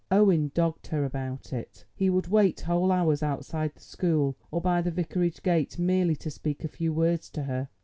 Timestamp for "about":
1.05-1.53